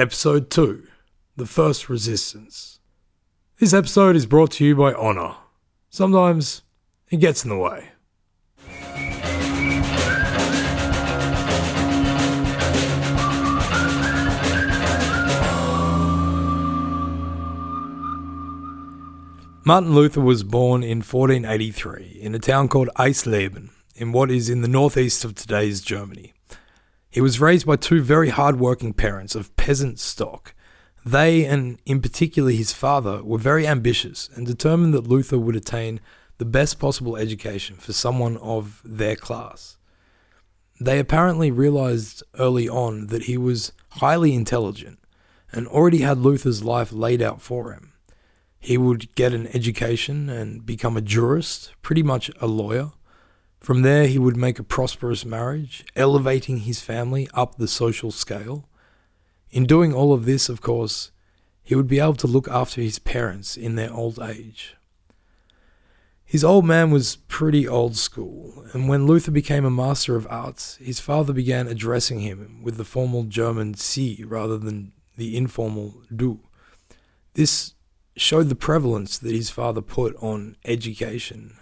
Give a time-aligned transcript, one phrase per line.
[0.00, 0.86] Episode 2
[1.36, 2.78] The First Resistance.
[3.58, 5.34] This episode is brought to you by Honor.
[5.90, 6.62] Sometimes
[7.10, 7.90] it gets in the way.
[19.66, 24.62] Martin Luther was born in 1483 in a town called Eisleben, in what is in
[24.62, 26.32] the northeast of today's Germany.
[27.10, 30.54] He was raised by two very hard-working parents of peasant stock.
[31.04, 36.00] They, and in particular his father, were very ambitious and determined that Luther would attain
[36.38, 39.76] the best possible education for someone of their class.
[40.80, 44.98] They apparently realized early on that he was highly intelligent
[45.52, 47.92] and already had Luther's life laid out for him.
[48.60, 52.92] He would get an education and become a jurist, pretty much a lawyer.
[53.60, 58.68] From there, he would make a prosperous marriage, elevating his family up the social scale.
[59.50, 61.10] In doing all of this, of course,
[61.62, 64.76] he would be able to look after his parents in their old age.
[66.24, 70.76] His old man was pretty old school, and when Luther became a master of arts,
[70.76, 76.40] his father began addressing him with the formal German Sie rather than the informal Du.
[77.34, 77.74] This
[78.16, 81.56] showed the prevalence that his father put on education.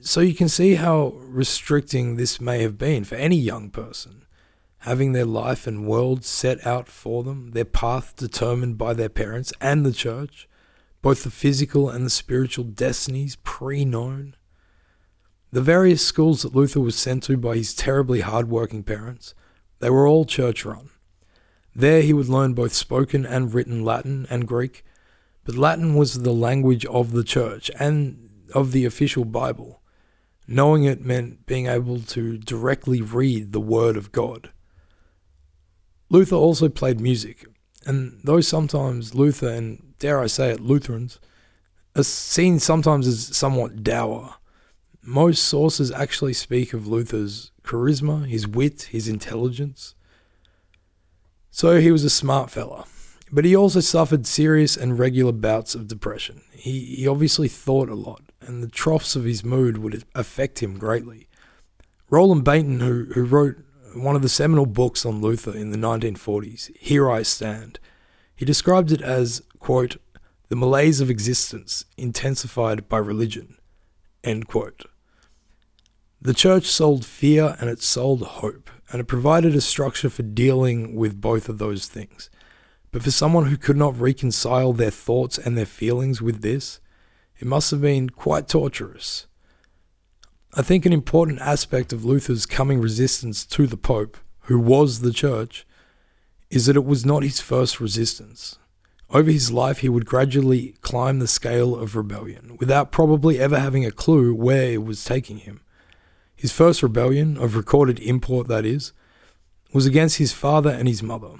[0.00, 4.26] So you can see how restricting this may have been for any young person,
[4.78, 9.52] having their life and world set out for them, their path determined by their parents
[9.60, 10.48] and the church,
[11.02, 14.36] both the physical and the spiritual destinies pre known.
[15.50, 19.34] The various schools that Luther was sent to by his terribly hard-working parents,
[19.80, 20.90] they were all church run.
[21.74, 24.84] There he would learn both spoken and written Latin and Greek,
[25.42, 29.82] but Latin was the language of the church and of the official Bible.
[30.50, 34.50] Knowing it meant being able to directly read the Word of God.
[36.08, 37.44] Luther also played music,
[37.84, 41.20] and though sometimes Luther and, dare I say it, Lutherans,
[41.94, 44.36] are seen sometimes as somewhat dour,
[45.02, 49.94] most sources actually speak of Luther's charisma, his wit, his intelligence.
[51.50, 52.86] So he was a smart fella
[53.30, 56.42] but he also suffered serious and regular bouts of depression.
[56.52, 60.78] He, he obviously thought a lot, and the troughs of his mood would affect him
[60.78, 61.28] greatly.
[62.10, 63.56] Roland Bainton, who, who wrote
[63.94, 67.78] one of the seminal books on Luther in the 1940s, Here I Stand,
[68.34, 69.96] he described it as, quote,
[70.48, 73.58] the malaise of existence intensified by religion,
[74.24, 74.84] end quote.
[76.20, 80.96] The church sold fear and it sold hope, and it provided a structure for dealing
[80.96, 82.30] with both of those things.
[82.90, 86.80] But for someone who could not reconcile their thoughts and their feelings with this,
[87.38, 89.26] it must have been quite torturous.
[90.54, 95.12] I think an important aspect of Luther's coming resistance to the Pope, who was the
[95.12, 95.66] Church,
[96.50, 98.58] is that it was not his first resistance.
[99.10, 103.84] Over his life, he would gradually climb the scale of rebellion, without probably ever having
[103.84, 105.60] a clue where it was taking him.
[106.34, 108.92] His first rebellion, of recorded import that is,
[109.72, 111.34] was against his father and his mother.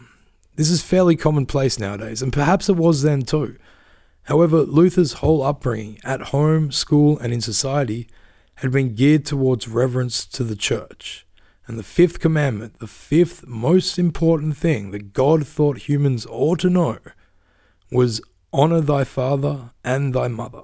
[0.59, 3.57] This is fairly commonplace nowadays, and perhaps it was then too.
[4.25, 8.09] However, Luther's whole upbringing, at home, school, and in society,
[8.57, 11.25] had been geared towards reverence to the church.
[11.69, 16.71] And the fifth commandment, the fifth most important thing that God thought humans ought to
[16.71, 16.99] know,
[17.93, 18.21] was
[18.53, 20.63] honor thy father and thy mother.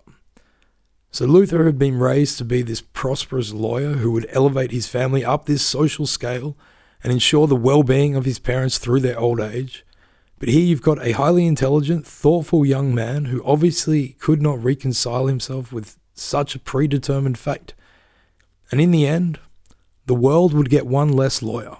[1.12, 5.24] So Luther had been raised to be this prosperous lawyer who would elevate his family
[5.24, 6.56] up this social scale
[7.04, 9.84] and ensure the well being of his parents through their old age.
[10.38, 15.26] But here you've got a highly intelligent, thoughtful young man who obviously could not reconcile
[15.26, 17.74] himself with such a predetermined fate.
[18.70, 19.38] And in the end,
[20.06, 21.76] the world would get one less lawyer.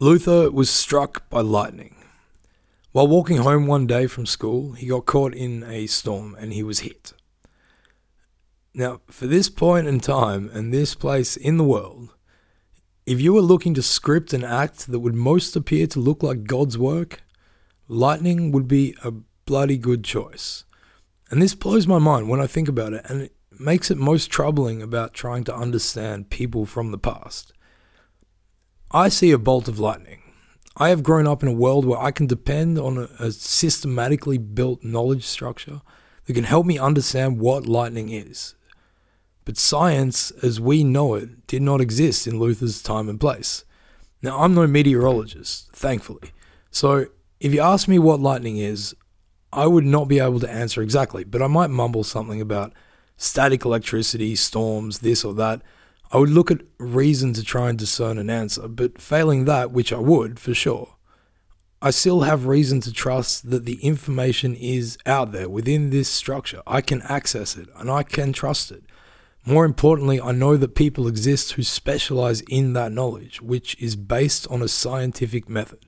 [0.00, 1.94] Luther was struck by lightning.
[2.92, 6.62] While walking home one day from school, he got caught in a storm and he
[6.62, 7.12] was hit.
[8.72, 12.13] Now, for this point in time and this place in the world,
[13.06, 16.44] if you were looking to script an act that would most appear to look like
[16.44, 17.22] God's work,
[17.86, 19.12] lightning would be a
[19.44, 20.64] bloody good choice.
[21.30, 24.30] And this blows my mind when I think about it, and it makes it most
[24.30, 27.52] troubling about trying to understand people from the past.
[28.90, 30.22] I see a bolt of lightning.
[30.76, 34.38] I have grown up in a world where I can depend on a, a systematically
[34.38, 35.82] built knowledge structure
[36.24, 38.54] that can help me understand what lightning is,
[39.44, 43.64] but science, as we know it, did not exist in Luther's time and place.
[44.22, 46.32] Now, I'm no meteorologist, thankfully.
[46.70, 47.06] So,
[47.40, 48.94] if you ask me what lightning is,
[49.52, 52.72] I would not be able to answer exactly, but I might mumble something about
[53.16, 55.62] static electricity, storms, this or that.
[56.10, 59.92] I would look at reason to try and discern an answer, but failing that, which
[59.92, 60.94] I would for sure,
[61.82, 66.62] I still have reason to trust that the information is out there within this structure.
[66.66, 68.84] I can access it and I can trust it.
[69.46, 74.46] More importantly, I know that people exist who specialize in that knowledge, which is based
[74.48, 75.84] on a scientific method.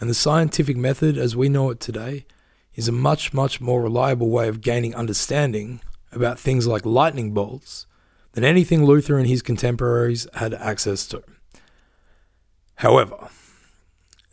[0.00, 2.26] And the scientific method, as we know it today,
[2.74, 7.86] is a much, much more reliable way of gaining understanding about things like lightning bolts
[8.32, 11.22] than anything Luther and his contemporaries had access to.
[12.76, 13.28] However,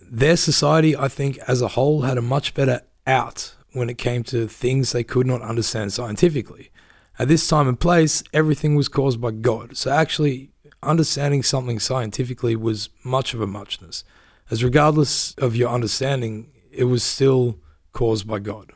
[0.01, 4.23] their society, I think, as a whole, had a much better out when it came
[4.23, 6.71] to things they could not understand scientifically.
[7.19, 9.75] At this time and place, everything was caused by God.
[9.75, 10.51] So actually,
[10.83, 14.03] understanding something scientifically was much of a muchness,
[14.51, 17.59] as regardless of your understanding, it was still
[17.91, 18.71] caused by God.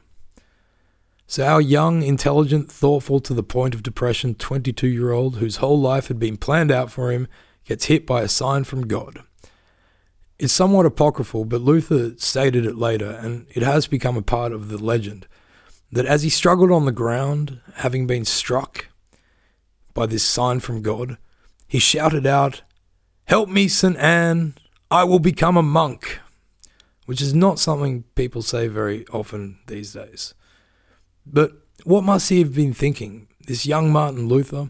[1.28, 5.80] So, our young, intelligent, thoughtful to the point of depression 22 year old whose whole
[5.80, 7.28] life had been planned out for him
[7.64, 9.24] gets hit by a sign from God.
[10.38, 14.68] It's somewhat apocryphal, but Luther stated it later, and it has become a part of
[14.68, 15.26] the legend
[15.92, 18.88] that as he struggled on the ground, having been struck
[19.94, 21.18] by this sign from God,
[21.68, 22.62] he shouted out,
[23.26, 23.98] Help me, St.
[23.98, 24.56] Anne,
[24.90, 26.20] I will become a monk,
[27.06, 30.34] which is not something people say very often these days.
[31.26, 31.52] But
[31.84, 34.70] what must he have been thinking, this young Martin Luther,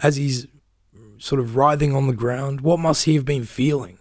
[0.00, 0.46] as he's
[1.18, 2.60] sort of writhing on the ground?
[2.60, 3.98] What must he have been feeling?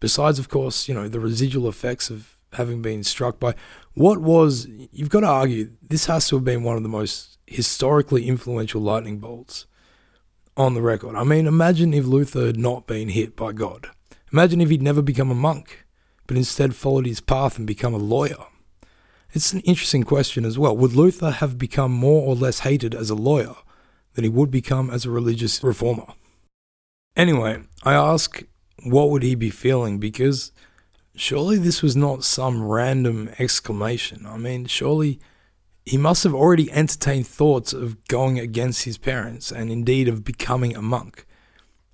[0.00, 3.54] besides, of course, you know, the residual effects of having been struck by
[3.94, 7.38] what was, you've got to argue, this has to have been one of the most
[7.46, 9.66] historically influential lightning bolts
[10.56, 11.16] on the record.
[11.16, 13.88] I mean, imagine if Luther had not been hit by God.
[14.32, 15.84] Imagine if he'd never become a monk,
[16.26, 18.44] but instead followed his path and become a lawyer.
[19.32, 20.76] It's an interesting question as well.
[20.76, 23.54] Would Luther have become more or less hated as a lawyer
[24.14, 26.06] than he would become as a religious reformer?
[27.16, 28.42] Anyway, I ask
[28.84, 29.98] what would he be feeling?
[29.98, 30.52] Because
[31.20, 34.24] surely this was not some random exclamation.
[34.26, 35.20] I mean, surely
[35.84, 40.74] he must have already entertained thoughts of going against his parents and indeed of becoming
[40.74, 41.26] a monk.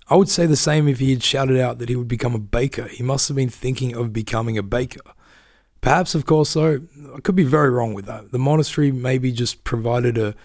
[0.09, 2.39] I would say the same if he had shouted out that he would become a
[2.39, 2.87] baker.
[2.87, 5.01] He must have been thinking of becoming a baker.
[5.81, 6.79] Perhaps, of course, though,
[7.13, 8.31] I could be very wrong with that.
[8.31, 10.35] The monastery maybe just provided a,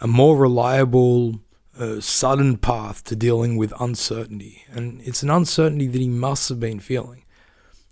[0.00, 1.40] a more reliable
[1.78, 4.64] a sudden path to dealing with uncertainty.
[4.72, 7.24] And it's an uncertainty that he must have been feeling.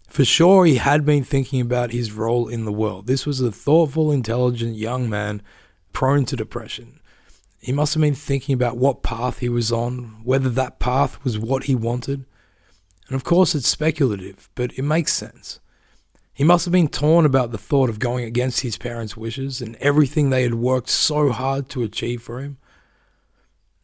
[0.08, 3.06] For sure, he had been thinking about his role in the world.
[3.06, 5.42] This was a thoughtful, intelligent young man
[5.92, 7.00] prone to depression.
[7.60, 11.38] He must have been thinking about what path he was on, whether that path was
[11.38, 12.24] what he wanted.
[13.08, 15.60] And of course, it's speculative, but it makes sense.
[16.32, 19.76] He must have been torn about the thought of going against his parents' wishes and
[19.76, 22.58] everything they had worked so hard to achieve for him.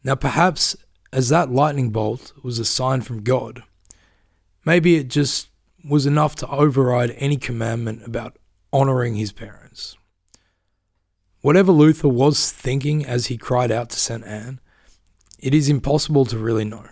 [0.03, 0.75] Now, perhaps
[1.11, 3.63] as that lightning bolt was a sign from God,
[4.63, 5.49] maybe it just
[5.87, 8.37] was enough to override any commandment about
[8.73, 9.97] honoring his parents.
[11.41, 14.25] Whatever Luther was thinking as he cried out to St.
[14.25, 14.59] Anne,
[15.39, 16.85] it is impossible to really know.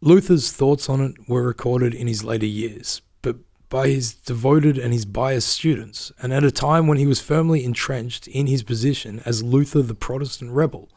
[0.00, 3.36] Luther's thoughts on it were recorded in his later years, but
[3.68, 7.64] by his devoted and his biased students, and at a time when he was firmly
[7.64, 10.88] entrenched in his position as Luther the Protestant rebel,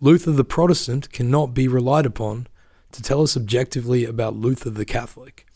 [0.00, 2.46] Luther the Protestant cannot be relied upon
[2.92, 5.46] to tell us objectively about Luther the Catholic.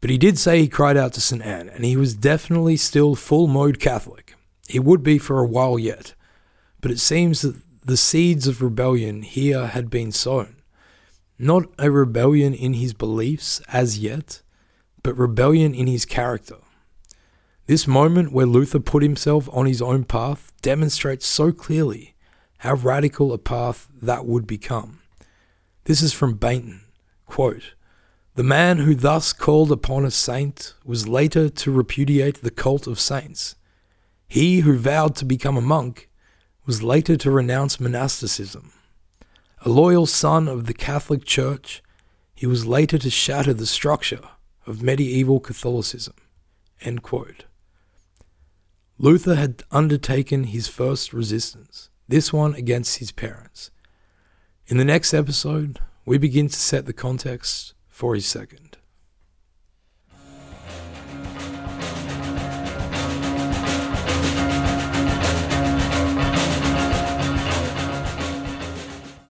[0.00, 1.42] But he did say he cried out to St.
[1.42, 4.36] Anne, and he was definitely still full mode Catholic.
[4.68, 6.14] He would be for a while yet,
[6.80, 10.56] but it seems that the seeds of rebellion here had been sown.
[11.38, 14.42] Not a rebellion in his beliefs as yet,
[15.02, 16.56] but rebellion in his character.
[17.66, 22.14] This moment where Luther put himself on his own path demonstrates so clearly
[22.58, 25.00] how radical a path that would become.
[25.84, 26.80] This is from Bainton.
[27.26, 27.74] Quote,
[28.38, 33.00] the man who thus called upon a saint was later to repudiate the cult of
[33.00, 33.56] saints.
[34.28, 36.08] He who vowed to become a monk
[36.64, 38.70] was later to renounce monasticism.
[39.62, 41.82] A loyal son of the Catholic Church,
[42.32, 44.20] he was later to shatter the structure
[44.68, 46.14] of medieval Catholicism.
[48.98, 53.72] Luther had undertaken his first resistance this one against his parents.
[54.68, 58.67] In the next episode, we begin to set the context for his second.